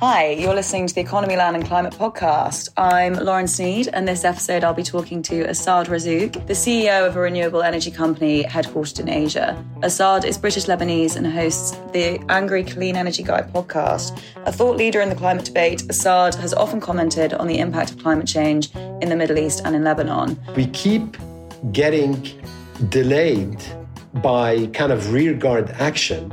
[0.00, 2.68] Hi, you're listening to the Economy Land and Climate podcast.
[2.76, 7.16] I'm Lauren Sneed, and this episode I'll be talking to Assaad Razzouk, the CEO of
[7.16, 9.64] a renewable energy company headquartered in Asia.
[9.80, 14.20] Assaad is British Lebanese and hosts the Angry Clean Energy Guy podcast.
[14.44, 17.98] A thought leader in the climate debate, Assaad has often commented on the impact of
[17.98, 20.38] climate change in the Middle East and in Lebanon.
[20.54, 21.16] We keep
[21.72, 22.22] getting
[22.88, 23.62] delayed
[24.22, 26.32] by kind of rearguard action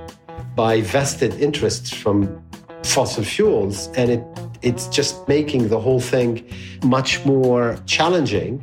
[0.56, 2.44] by vested interests from
[2.84, 4.24] fossil fuels, and it
[4.62, 6.48] it's just making the whole thing
[6.84, 8.60] much more challenging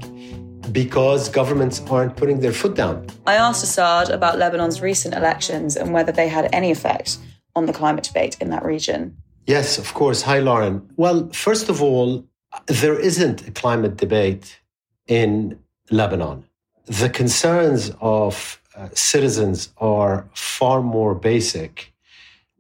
[0.71, 3.07] because governments aren't putting their foot down.
[3.27, 7.19] I asked Assaad about Lebanon's recent elections and whether they had any effect
[7.57, 9.17] on the climate debate in that region.
[9.47, 10.23] Yes, of course.
[10.23, 10.89] Hi, Lauren.
[10.97, 12.25] Well, first of all,
[12.67, 14.61] there isn't a climate debate
[15.07, 15.59] in
[15.91, 16.45] Lebanon.
[16.85, 21.93] The concerns of uh, citizens are far more basic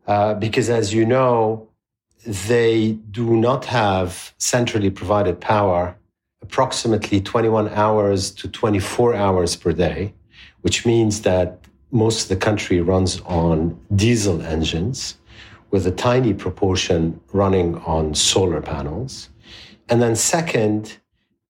[0.08, 1.68] uh, because as you know,
[2.26, 5.96] they do not have centrally provided power
[6.42, 10.12] approximately 21 hours to 24 hours per day,
[10.62, 15.16] which means that most of the country runs on diesel engines
[15.70, 19.28] with a tiny proportion running on solar panels.
[19.88, 20.98] And then, second,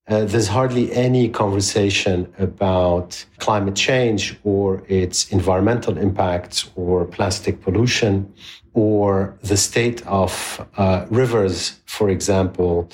[0.09, 8.33] uh, there's hardly any conversation about climate change or its environmental impacts or plastic pollution
[8.73, 12.89] or the state of uh, rivers, for example,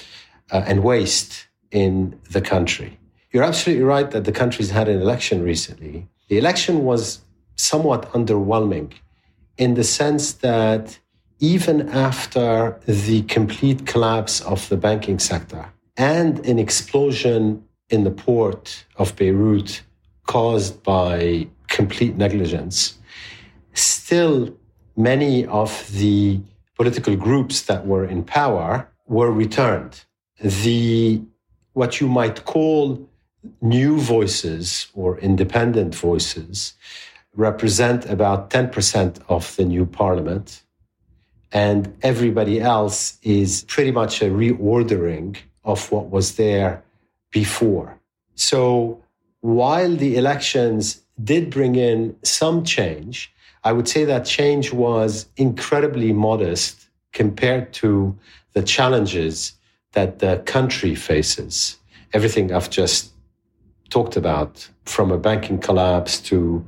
[0.51, 2.99] uh, and waste in the country.
[3.31, 6.07] You're absolutely right that the country's had an election recently.
[6.27, 7.21] The election was
[7.55, 8.91] somewhat underwhelming
[9.57, 10.99] in the sense that
[11.39, 18.85] even after the complete collapse of the banking sector, and an explosion in the port
[18.97, 19.81] of Beirut
[20.25, 22.97] caused by complete negligence,
[23.73, 24.55] still
[24.97, 26.39] many of the
[26.75, 30.03] political groups that were in power were returned.
[30.41, 31.21] The
[31.73, 33.09] what you might call
[33.61, 36.73] new voices or independent voices
[37.35, 40.63] represent about 10% of the new parliament.
[41.51, 46.83] And everybody else is pretty much a reordering of what was there
[47.31, 47.99] before.
[48.35, 49.03] So
[49.41, 53.31] while the elections did bring in some change,
[53.63, 58.17] I would say that change was incredibly modest compared to
[58.53, 59.53] the challenges
[59.93, 61.77] that the country faces.
[62.13, 63.11] Everything I've just
[63.89, 66.65] talked about, from a banking collapse to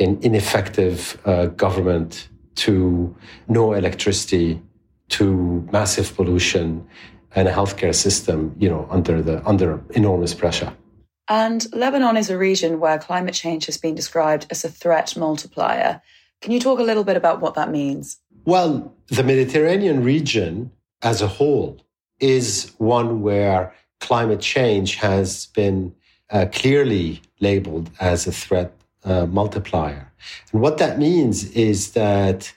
[0.00, 3.14] an ineffective uh, government to
[3.48, 4.60] no electricity
[5.08, 6.86] to massive pollution
[7.34, 10.72] and a healthcare system, you know, under the under enormous pressure.
[11.28, 16.02] And Lebanon is a region where climate change has been described as a threat multiplier.
[16.42, 18.18] Can you talk a little bit about what that means?
[18.44, 21.80] Well, the Mediterranean region as a whole
[22.20, 25.94] is one where climate change has been
[26.30, 28.72] uh, clearly labeled as a threat
[29.04, 30.12] uh, multiplier.
[30.52, 32.52] And what that means is that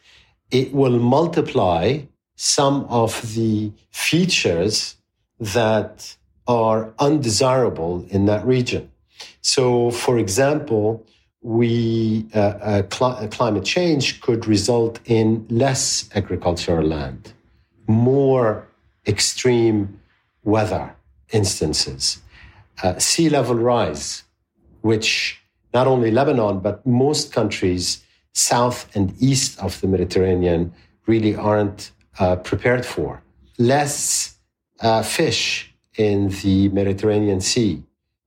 [0.52, 2.02] it will multiply
[2.38, 4.96] some of the features
[5.40, 6.16] that
[6.48, 8.90] are undesirable in that region.
[9.42, 11.06] So, for example,
[11.42, 17.34] we uh, uh, cl- uh, climate change could result in less agricultural land,
[17.88, 18.68] more
[19.08, 20.00] extreme
[20.44, 20.96] weather
[21.32, 22.20] instances,
[22.84, 24.24] uh, sea level rise,
[24.82, 25.42] which
[25.74, 28.04] not only Lebanon but most countries
[28.34, 30.74] south and east of the Mediterranean
[31.08, 33.22] really aren't uh, prepared for.
[33.58, 34.38] Less
[34.80, 37.84] uh, fish in the Mediterranean Sea,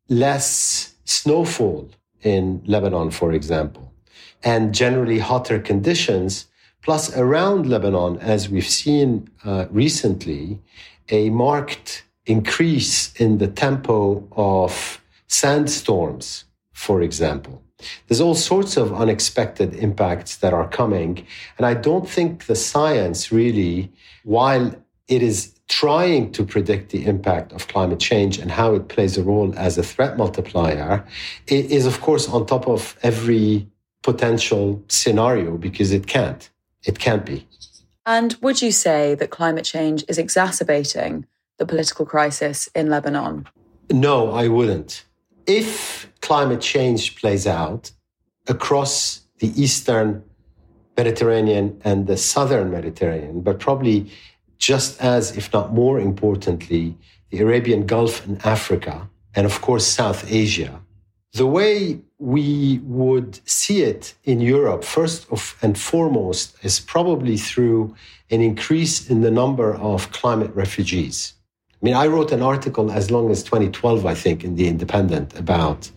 [0.08, 1.88] less snowfall
[2.22, 3.92] in Lebanon, for example,
[4.42, 6.46] and generally hotter conditions.
[6.82, 10.58] Plus, around Lebanon, as we've seen uh, recently,
[11.10, 17.62] a marked increase in the tempo of sandstorms, for example.
[18.06, 21.26] There's all sorts of unexpected impacts that are coming.
[21.56, 23.92] And I don't think the science really,
[24.24, 24.74] while
[25.08, 29.22] it is trying to predict the impact of climate change and how it plays a
[29.22, 31.06] role as a threat multiplier,
[31.46, 33.68] it is, of course, on top of every
[34.02, 36.50] potential scenario because it can't.
[36.84, 37.46] It can't be.
[38.06, 41.26] And would you say that climate change is exacerbating
[41.58, 43.46] the political crisis in Lebanon?
[43.90, 45.04] No, I wouldn't.
[45.46, 47.90] If climate change plays out
[48.46, 50.22] across the Eastern
[50.96, 54.10] Mediterranean and the Southern Mediterranean, but probably
[54.58, 56.96] just as, if not more importantly,
[57.30, 60.80] the Arabian Gulf and Africa, and of course, South Asia,
[61.32, 65.28] The way we would see it in Europe, first
[65.62, 67.94] and foremost, is probably through
[68.30, 71.34] an increase in the number of climate refugees.
[71.80, 75.38] I mean, I wrote an article as long as 2012, I think, in The Independent
[75.38, 75.90] about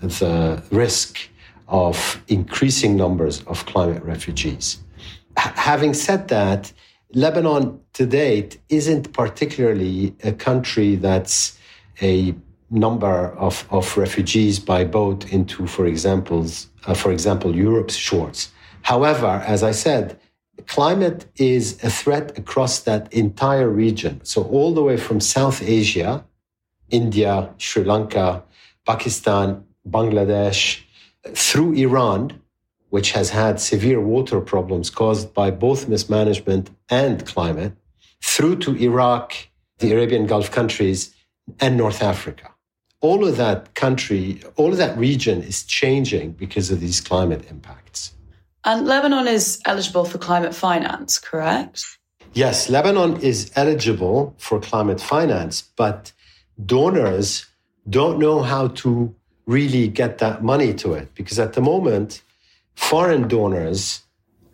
[0.00, 1.18] the risk
[1.66, 4.78] of increasing numbers of climate refugees.
[5.36, 6.72] H- having said that,
[7.14, 11.58] Lebanon to date isn't particularly a country that's
[12.00, 12.34] a
[12.70, 16.46] number of, of refugees by boat into, for example,
[16.86, 18.50] uh, for example, Europe's shores.
[18.82, 20.18] However, as I said,
[20.66, 24.20] climate is a threat across that entire region.
[24.24, 26.24] So all the way from South Asia,
[26.90, 28.42] India, Sri Lanka,
[28.86, 30.82] Pakistan, Bangladesh,
[31.32, 32.40] through Iran,
[32.90, 37.72] which has had severe water problems caused by both mismanagement and climate,
[38.22, 39.34] through to Iraq,
[39.78, 41.14] the Arabian Gulf countries,
[41.60, 42.50] and North Africa.
[43.00, 48.13] All of that country, all of that region is changing because of these climate impacts.
[48.64, 51.84] And Lebanon is eligible for climate finance, correct?
[52.32, 56.12] Yes, Lebanon is eligible for climate finance, but
[56.64, 57.46] donors
[57.88, 59.14] don't know how to
[59.46, 62.22] really get that money to it because at the moment,
[62.74, 64.02] foreign donors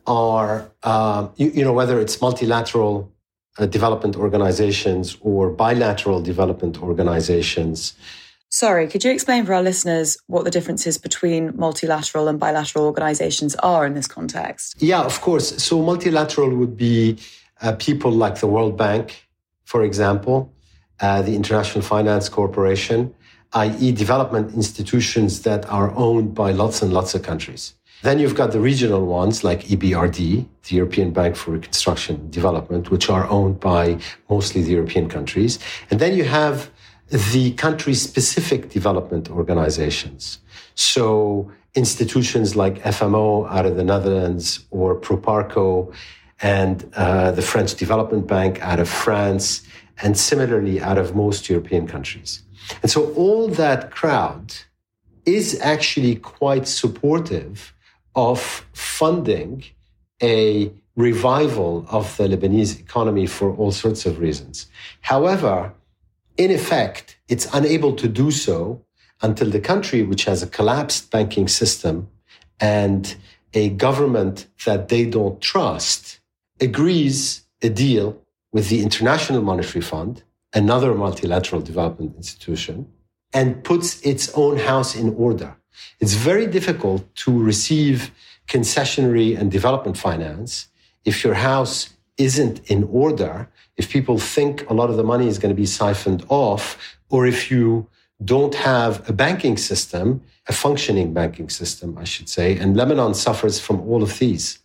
[0.07, 3.11] are, uh, you, you, know, whether it's multilateral
[3.59, 7.95] uh, development organizations or bilateral development organizations.
[8.53, 13.55] Sorry, could you explain for our listeners what the differences between multilateral and bilateral organizations
[13.57, 14.75] are in this context?
[14.83, 15.63] Yeah, of course.
[15.63, 17.19] So, multilateral would be
[17.63, 19.29] uh, people like the World Bank,
[19.65, 20.53] for example,
[21.01, 23.15] uh, the International Finance Corporation,
[23.53, 27.75] i.e., development institutions that are owned by lots and lots of countries.
[28.03, 32.91] Then you've got the regional ones like EBRD, the European Bank for Reconstruction and Development,
[32.91, 35.61] which are owned by mostly the European countries.
[35.91, 36.71] And then you have
[37.11, 40.39] the country specific development organizations.
[40.75, 45.93] So institutions like FMO out of the Netherlands or Proparco
[46.43, 49.63] and uh, the French Development Bank out of France,
[50.03, 52.43] and similarly out of most European countries.
[52.83, 54.55] And so all that crowd
[55.27, 57.75] is actually quite supportive
[58.15, 59.65] of funding
[60.23, 64.67] a revival of the Lebanese economy for all sorts of reasons.
[65.03, 65.73] However,
[66.37, 68.85] in effect, it's unable to do so
[69.23, 72.09] until the country, which has a collapsed banking system
[72.59, 73.17] and
[73.53, 76.21] a government that they don't trust,
[76.61, 78.21] agrees a deal
[78.53, 80.23] with the International Monetary Fund,
[80.55, 82.91] another multilateral development institution,
[83.33, 85.57] and puts its own house in order.
[86.01, 88.11] It's very difficult to receive
[88.49, 90.69] concessionary and development finance
[91.05, 95.39] if your house isn't in order, if people think a lot of the money is
[95.39, 96.77] going to be siphoned off,
[97.09, 97.89] or if you
[98.25, 102.57] don't have a banking system, a functioning banking system, I should say.
[102.57, 104.59] And Lebanon suffers from all of these.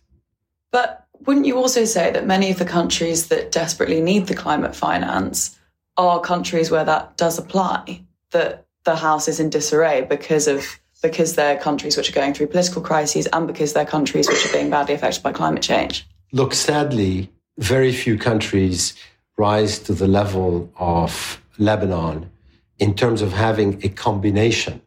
[0.70, 4.76] But wouldn't you also say that many of the countries that desperately need the climate
[4.76, 5.58] finance
[5.96, 8.02] are countries where that does apply?
[8.32, 10.64] That the house is in disarray because of
[11.02, 14.52] because they're countries which are going through political crises and because they're countries which are
[14.52, 16.06] being badly affected by climate change?
[16.32, 18.94] Look, sadly, very few countries
[19.38, 22.30] rise to the level of Lebanon
[22.78, 24.80] in terms of having a combination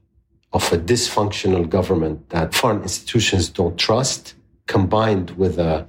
[0.54, 4.34] of a dysfunctional government that foreign institutions don't trust,
[4.68, 5.88] combined with a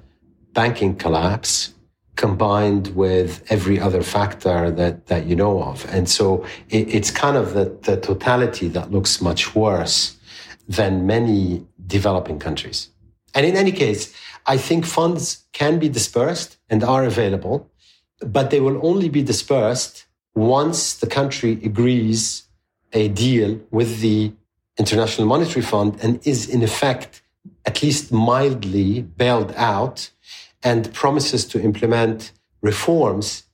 [0.53, 1.75] banking collapse,
[2.17, 5.87] combined with every other factor that, that you know of.
[5.95, 10.17] And so it, it's kind of the, the totality that looks much worse
[10.69, 12.91] than many developing countries.
[13.35, 14.15] And in any case,
[14.47, 17.69] I think funds can be dispersed and are available,
[18.21, 22.45] but they will only be dispersed once the country agrees
[22.93, 24.33] a deal with the
[24.79, 27.23] International Monetary Fund and is in effect
[27.67, 30.11] at least mildly bailed out
[30.63, 32.33] and promises to implement
[32.63, 33.45] reforms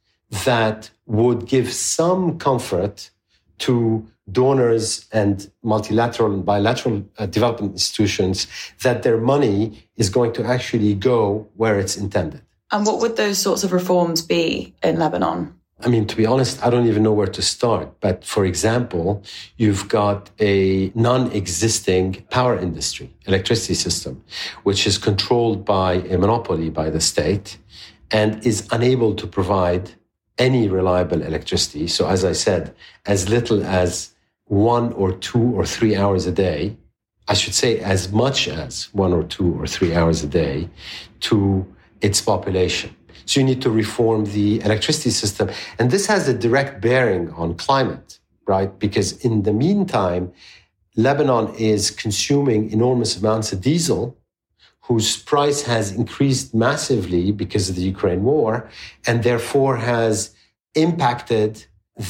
[0.45, 3.11] that would give some comfort
[3.59, 8.47] to donors and multilateral and bilateral uh, development institutions
[8.83, 12.43] that their money is going to actually go where it's intended.
[12.73, 15.55] And what would those sorts of reforms be in Lebanon?
[15.81, 18.01] I mean, to be honest, I don't even know where to start.
[18.01, 19.23] But for example,
[19.59, 24.25] you've got a non existing power industry, electricity system,
[24.63, 27.59] which is controlled by a monopoly by the state
[28.11, 29.93] and is unable to provide
[30.39, 31.87] any reliable electricity.
[31.87, 32.75] So, as I said,
[33.07, 34.15] as little as
[34.47, 36.77] one or two or three hours a day,
[37.29, 40.69] I should say as much as one or two or three hours a day
[41.21, 41.67] to
[42.01, 42.95] its population.
[43.25, 45.51] So you need to reform the electricity system.
[45.79, 48.77] And this has a direct bearing on climate, right?
[48.79, 50.33] Because in the meantime,
[50.95, 54.17] Lebanon is consuming enormous amounts of diesel,
[54.87, 58.69] whose price has increased massively because of the Ukraine war,
[59.07, 60.35] and therefore has
[60.75, 61.67] impacted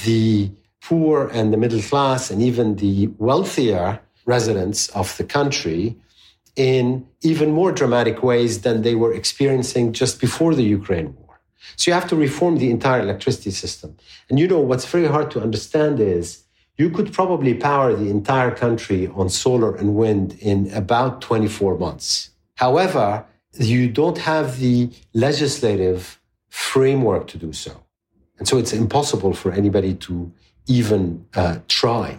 [0.06, 0.50] the
[0.82, 5.96] poor and the middle class and even the wealthier residents of the country
[6.54, 11.40] in even more dramatic ways than they were experiencing just before the Ukraine war.
[11.76, 13.96] So you have to reform the entire electricity system.
[14.28, 16.44] And you know, what's very hard to understand is
[16.76, 22.30] you could probably power the entire country on solar and wind in about 24 months.
[22.56, 23.24] However,
[23.58, 27.72] you don't have the legislative framework to do so.
[28.38, 30.30] And so it's impossible for anybody to
[30.66, 32.18] even uh, try.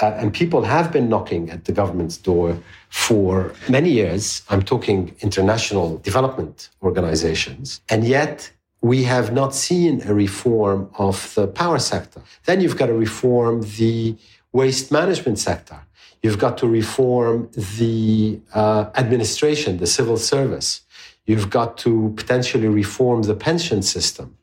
[0.00, 4.42] Uh, and people have been knocking at the government's door for many years.
[4.48, 7.80] I'm talking international development organizations.
[7.88, 8.50] And yet
[8.80, 12.22] we have not seen a reform of the power sector.
[12.46, 14.16] Then you've got to reform the
[14.52, 15.78] waste management sector.
[16.22, 20.82] You've got to reform the uh, administration, the civil service.
[21.26, 24.36] You've got to potentially reform the pension system.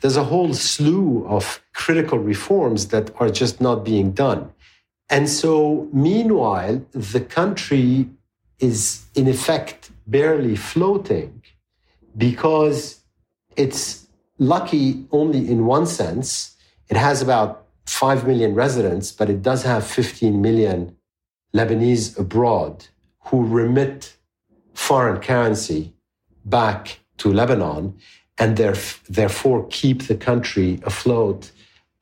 [0.00, 4.50] There's a whole slew of critical reforms that are just not being done.
[5.10, 8.08] And so, meanwhile, the country
[8.58, 11.42] is in effect barely floating
[12.16, 13.02] because
[13.56, 14.06] it's
[14.38, 16.56] lucky only in one sense.
[16.88, 20.96] It has about 5 million residents, but it does have 15 million
[21.56, 22.86] Lebanese abroad
[23.26, 24.16] who remit
[24.74, 25.92] foreign currency
[26.44, 27.94] back to Lebanon
[28.38, 31.50] and therefore keep the country afloat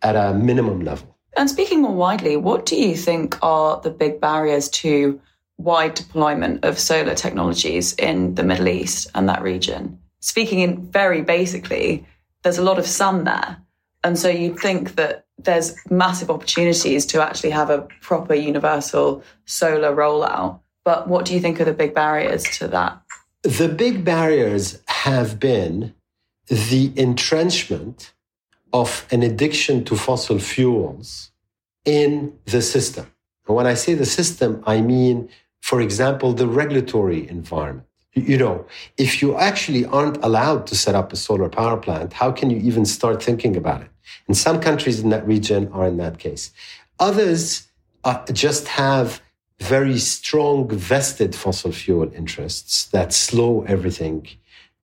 [0.03, 1.17] at a minimum level.
[1.37, 5.21] And speaking more widely, what do you think are the big barriers to
[5.57, 9.99] wide deployment of solar technologies in the Middle East and that region?
[10.21, 12.07] Speaking in very basically,
[12.43, 13.59] there's a lot of sun there.
[14.05, 19.95] And so you'd think that there's massive opportunities to actually have a proper universal solar
[19.97, 20.61] rollout.
[20.85, 23.01] But what do you think are the big barriers to that?
[23.43, 25.95] The big barriers have been
[26.49, 28.13] the entrenchment
[28.75, 31.31] of an addiction to fossil fuels
[31.85, 33.11] in the system.
[33.47, 35.29] And when I say the system, I mean,
[35.63, 37.89] for example, the regulatory environment.
[38.13, 42.31] You know, if you actually aren't allowed to set up a solar power plant, how
[42.31, 43.89] can you even start thinking about it?
[44.27, 46.51] And some countries in that region are in that case.
[46.99, 47.69] Others
[48.33, 49.21] just have
[49.61, 54.27] very strong vested fossil fuel interests that slow everything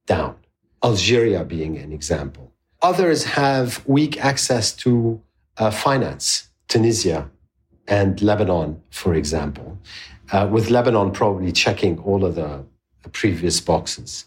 [0.05, 0.35] down.
[0.83, 2.51] Algeria being an example.
[2.81, 5.21] Others have weak access to
[5.57, 7.29] uh, finance, Tunisia
[7.87, 9.77] and Lebanon, for example,
[10.31, 12.63] uh, with Lebanon probably checking all of the
[13.11, 14.25] previous boxes.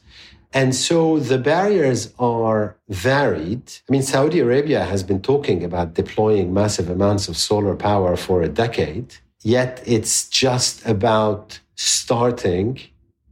[0.55, 3.73] And so the barriers are varied.
[3.89, 8.41] I mean, Saudi Arabia has been talking about deploying massive amounts of solar power for
[8.41, 12.81] a decade, yet it's just about starting,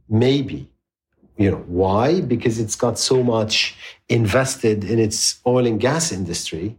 [0.09, 0.69] maybe
[1.37, 2.21] you know, why?
[2.21, 3.75] Because it's got so much
[4.09, 6.77] invested in its oil and gas industry.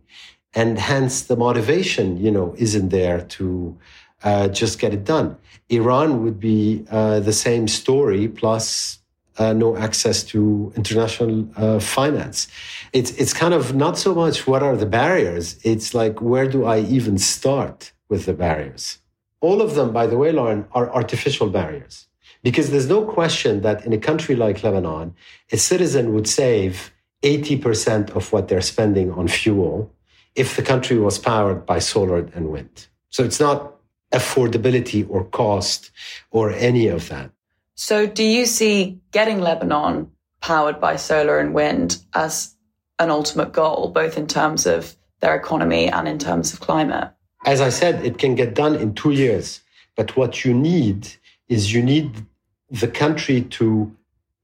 [0.54, 3.76] And hence the motivation, you know, isn't there to
[4.22, 5.36] uh, just get it done.
[5.68, 8.98] Iran would be uh, the same story, plus
[9.38, 12.48] uh, no access to international uh, finance.
[12.92, 15.58] It's it's kind of not so much what are the barriers.
[15.62, 18.98] It's like where do I even start with the barriers?
[19.40, 22.06] All of them, by the way, Lauren, are artificial barriers.
[22.42, 25.14] Because there's no question that in a country like Lebanon,
[25.50, 29.90] a citizen would save 80% of what they're spending on fuel
[30.34, 32.86] if the country was powered by solar and wind.
[33.08, 33.76] So it's not
[34.12, 35.90] affordability or cost
[36.30, 37.30] or any of that.
[37.74, 42.54] So do you see getting Lebanon powered by solar and wind as
[42.98, 47.10] an ultimate goal, both in terms of their economy and in terms of climate?
[47.46, 49.60] As I said, it can get done in two years.
[49.96, 51.08] But what you need
[51.48, 52.24] is you need
[52.70, 53.94] the country to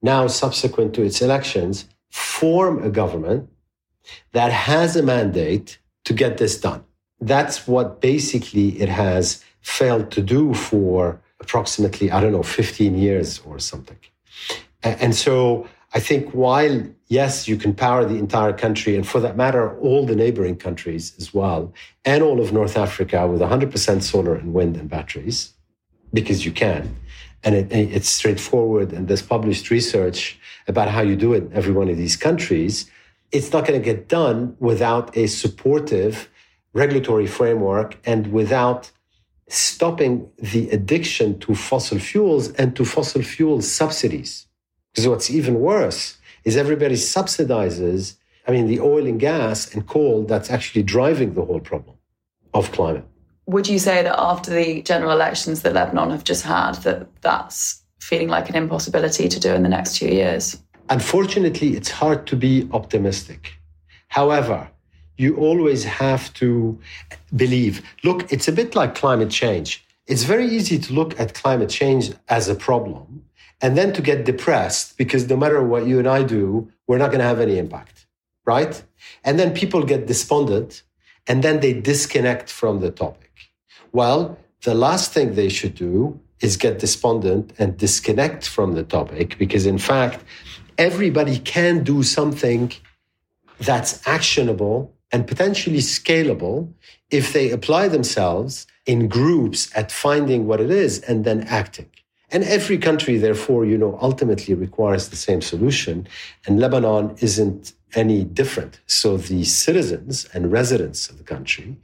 [0.03, 3.51] now, subsequent to its elections, form a government
[4.33, 6.83] that has a mandate to get this done.
[7.21, 13.41] That's what basically it has failed to do for approximately, I don't know, 15 years
[13.41, 13.99] or something.
[14.83, 19.37] And so I think while, yes, you can power the entire country, and for that
[19.37, 21.73] matter, all the neighboring countries as well,
[22.05, 25.53] and all of North Africa with 100% solar and wind and batteries,
[26.13, 26.97] because you can,
[27.43, 31.73] and it, it's straightforward and there's published research about how you do it in every
[31.73, 32.91] one of these countries
[33.33, 36.29] it's not going to get done without a supportive
[36.73, 38.91] regulatory framework and without
[39.53, 44.47] stopping the addiction to fossil fuels and to fossil fuel subsidies
[44.93, 48.17] because what's even worse is everybody subsidizes
[48.47, 51.97] i mean the oil and gas and coal that's actually driving the whole problem
[52.55, 53.05] of climate
[53.47, 57.83] Would you say that after the general elections that Lebanon have just had, that that's
[58.01, 60.45] feeling like an impossibility to do in the next two years?
[60.89, 63.41] Unfortunately, it's hard to be optimistic.
[64.09, 64.59] However,
[65.21, 66.79] you always have to
[67.37, 67.83] believe.
[68.03, 69.85] Look, it's a bit like climate change.
[70.07, 73.25] It's very easy to look at climate change as a problem
[73.61, 77.11] and then to get depressed because no matter what you and I do, we're not
[77.13, 78.07] going to have any impact,
[78.47, 78.83] right?
[79.23, 80.83] And then people get despondent
[81.29, 83.33] and then they disconnect from the topic.
[83.93, 89.37] Well, the last thing they should do is get despondent and disconnect from the topic
[89.37, 90.25] because, in fact,
[90.79, 92.73] everybody can do something
[93.59, 96.73] that's actionable and potentially scalable
[97.11, 101.91] if they apply themselves in groups at finding what it is and then acting.
[102.33, 106.07] And every country, therefore, you know, ultimately requires the same solution.
[106.47, 108.81] And Lebanon isn't any different.
[108.87, 111.77] So the citizens and residents of the country,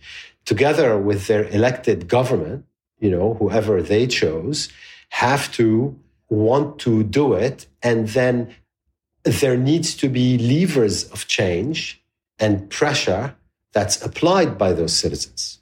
[0.44, 2.64] together with their elected government,
[3.00, 4.68] you know, whoever they chose,
[5.08, 7.66] have to want to do it.
[7.82, 8.54] And then
[9.24, 12.00] there needs to be levers of change
[12.38, 13.34] and pressure
[13.72, 15.60] that's applied by those citizens.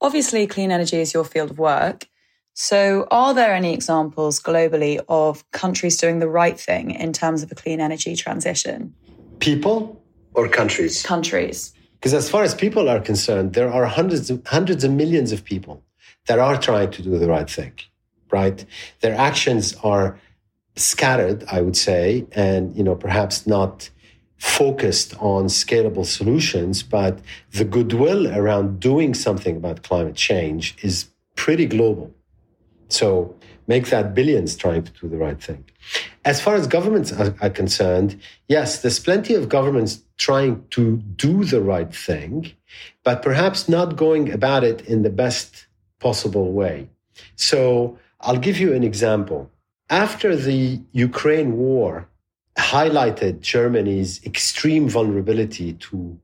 [0.00, 2.08] Obviously, clean energy is your field of work.
[2.54, 7.52] So, are there any examples globally of countries doing the right thing in terms of
[7.52, 8.94] a clean energy transition?
[9.38, 10.02] People
[10.34, 11.02] or countries?
[11.02, 11.72] Countries.
[11.94, 15.44] Because as far as people are concerned, there are hundreds of, hundreds of millions of
[15.44, 15.82] people
[16.26, 17.72] that are trying to do the right thing,
[18.30, 18.64] right?
[19.00, 20.18] Their actions are
[20.76, 23.90] scattered, I would say, and you know perhaps not
[24.40, 27.18] focused on scalable solutions, but
[27.52, 32.10] the goodwill around doing something about climate change is pretty global.
[32.88, 33.36] So
[33.68, 35.64] make that billions trying to do the right thing.
[36.24, 38.18] As far as governments are, are concerned,
[38.48, 42.52] yes, there's plenty of governments trying to do the right thing,
[43.04, 45.66] but perhaps not going about it in the best
[45.98, 46.88] possible way.
[47.36, 49.50] So I'll give you an example.
[49.90, 52.09] After the Ukraine war
[52.60, 56.18] highlighted Germany's extreme vulnerability to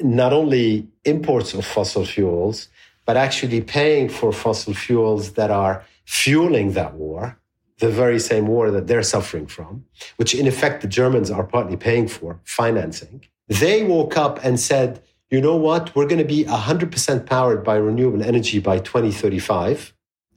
[0.00, 2.68] not only imports of fossil fuels,
[3.04, 7.38] but actually paying for fossil fuels that are fueling that war,
[7.78, 9.84] the very same war that they're suffering from,
[10.16, 13.24] which in effect the Germans are partly paying for, financing.
[13.48, 15.94] They woke up and said, you know what?
[15.94, 19.94] We're going to be 100% powered by renewable energy by 2035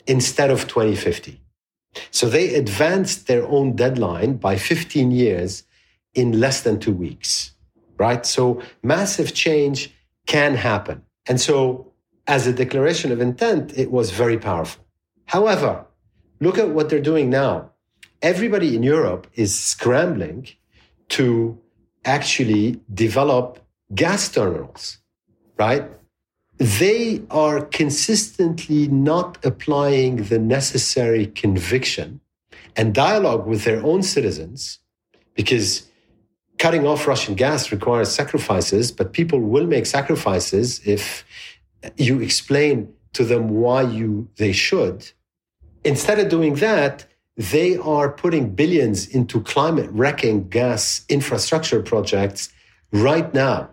[0.08, 1.42] instead of 2050.
[2.12, 5.64] So they advanced their own deadline by 15 years
[6.14, 7.52] in less than two weeks,
[7.98, 8.26] right?
[8.26, 9.92] So massive change
[10.26, 11.04] can happen.
[11.28, 11.92] And so
[12.28, 14.84] as a declaration of intent, it was very powerful.
[15.26, 15.86] However,
[16.40, 17.72] look at what they're doing now.
[18.22, 20.48] Everybody in Europe is scrambling
[21.10, 21.60] to
[22.04, 23.60] actually develop
[23.94, 24.98] gas terminals,
[25.58, 25.84] right?
[26.58, 32.22] They are consistently not applying the necessary conviction
[32.76, 34.80] and dialogue with their own citizens
[35.34, 35.88] because
[36.58, 41.26] cutting off Russian gas requires sacrifices, but people will make sacrifices if
[41.98, 45.12] you explain to them why you they should.
[45.84, 47.06] Instead of doing that,
[47.38, 52.50] they are putting billions into climate wrecking gas infrastructure projects
[52.92, 53.70] right now.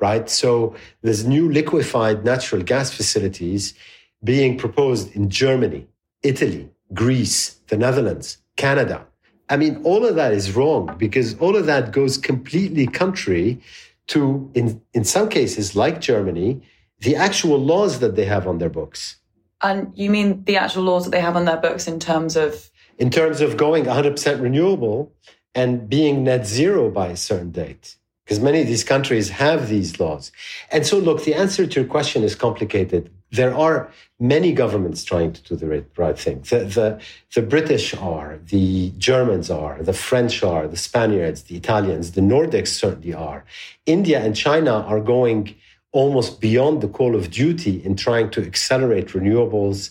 [0.00, 0.30] Right.
[0.30, 3.74] So there's new liquefied natural gas facilities
[4.22, 5.86] being proposed in Germany,
[6.22, 9.06] Italy, Greece, the Netherlands, Canada.
[9.48, 13.60] I mean, all of that is wrong because all of that goes completely contrary
[14.08, 16.60] to, in, in some cases, like Germany,
[17.00, 19.16] the actual laws that they have on their books.
[19.62, 22.70] And you mean the actual laws that they have on their books in terms of?
[22.98, 25.12] In terms of going 100% renewable
[25.54, 27.96] and being net zero by a certain date.
[28.28, 30.32] Because many of these countries have these laws.
[30.70, 33.10] And so, look, the answer to your question is complicated.
[33.30, 36.42] There are many governments trying to do the right, thing.
[36.42, 37.00] The, the,
[37.34, 42.68] the British are, the Germans are, the French are, the Spaniards, the Italians, the Nordics
[42.68, 43.46] certainly are.
[43.86, 45.54] India and China are going
[45.92, 49.88] almost beyond the call of duty in trying to accelerate renewables,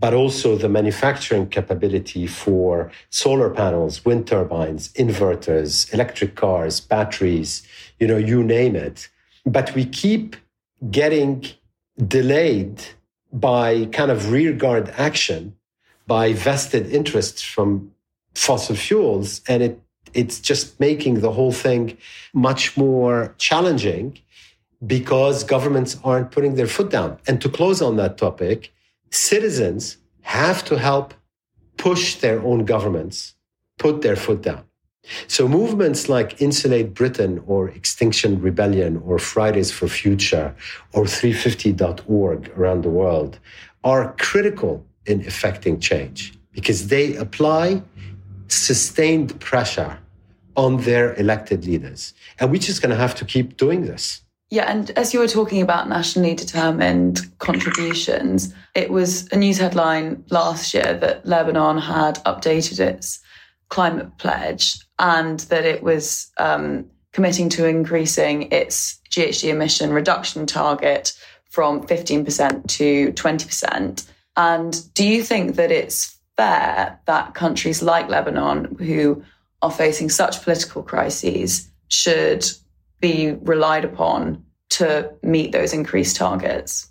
[0.00, 7.66] but also the manufacturing capability for solar panels, wind turbines, inverters, electric cars, batteries,
[7.98, 9.08] you know, you name it.
[9.46, 10.36] But we keep
[10.90, 11.44] getting
[12.06, 12.82] delayed
[13.32, 15.56] by kind of rearguard action
[16.06, 17.90] by vested interests from
[18.34, 19.40] fossil fuels.
[19.48, 19.80] And it,
[20.12, 21.96] it's just making the whole thing
[22.32, 24.18] much more challenging
[24.86, 27.18] because governments aren't putting their foot down.
[27.26, 28.72] And to close on that topic,
[29.14, 31.14] citizens have to help
[31.76, 33.34] push their own governments
[33.78, 34.64] put their foot down.
[35.26, 40.54] So movements like Insulate Britain or Extinction Rebellion or Fridays for Future
[40.92, 43.38] or 350.org around the world
[43.82, 47.82] are critical in effecting change because they apply
[48.48, 49.98] sustained pressure
[50.56, 52.14] on their elected leaders.
[52.38, 54.22] And we're just going to have to keep doing this.
[54.54, 60.22] Yeah, and as you were talking about nationally determined contributions, it was a news headline
[60.30, 63.18] last year that Lebanon had updated its
[63.68, 71.14] climate pledge and that it was um, committing to increasing its GHG emission reduction target
[71.50, 74.08] from 15% to 20%.
[74.36, 79.24] And do you think that it's fair that countries like Lebanon, who
[79.62, 82.46] are facing such political crises, should
[83.00, 86.90] be relied upon to meet those increased targets?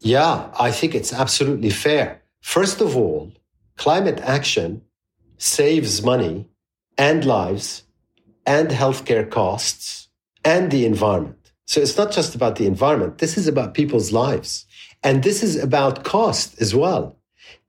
[0.00, 2.22] Yeah, I think it's absolutely fair.
[2.40, 3.32] First of all,
[3.76, 4.82] climate action
[5.38, 6.48] saves money
[6.98, 7.84] and lives
[8.46, 10.08] and healthcare costs
[10.44, 11.52] and the environment.
[11.66, 13.18] So it's not just about the environment.
[13.18, 14.66] This is about people's lives.
[15.02, 17.16] And this is about cost as well.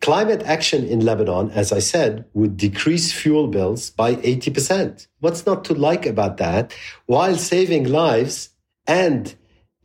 [0.02, 5.08] Climate action in Lebanon, as I said, would decrease fuel bills by 80%.
[5.20, 6.74] What's not to like about that?
[7.06, 8.50] While saving lives
[8.86, 9.34] and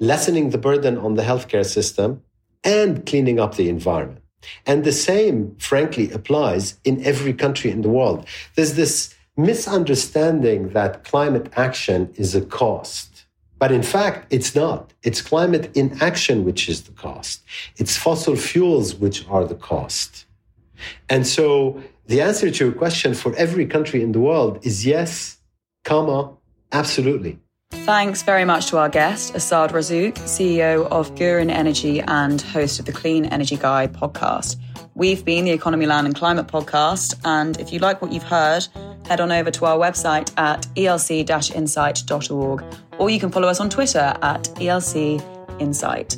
[0.00, 2.22] lessening the burden on the healthcare system
[2.64, 4.22] and cleaning up the environment.
[4.66, 8.26] And the same, frankly, applies in every country in the world.
[8.54, 13.24] There's this misunderstanding that climate action is a cost.
[13.58, 14.92] But in fact, it's not.
[15.02, 17.42] It's climate inaction which is the cost.
[17.76, 20.26] It's fossil fuels which are the cost.
[21.08, 25.38] And so the answer to your question for every country in the world is yes,
[25.84, 26.32] comma,
[26.70, 27.38] absolutely.
[27.70, 32.84] Thanks very much to our guest, Assaad Razzouk, CEO of Gurin Energy and host of
[32.84, 34.56] the Clean Energy Guy podcast.
[34.94, 38.66] We've been the Economy Land and Climate podcast, and if you like what you've heard,
[39.06, 42.64] head on over to our website at elc-insight.org,
[42.98, 46.16] or you can follow us on Twitter at elcinsight.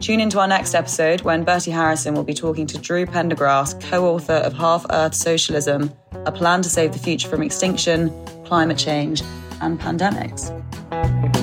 [0.00, 4.34] Tune into our next episode when Bertie Harrison will be talking to Drew Pendergrass, co-author
[4.34, 5.92] of Half Earth Socialism,
[6.26, 8.12] a plan to save the future from extinction,
[8.44, 9.22] climate change,
[9.60, 10.54] and pandemics.
[10.90, 11.37] Bye.